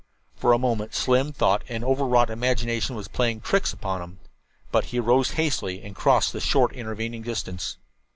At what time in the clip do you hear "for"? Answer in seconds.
0.35-0.51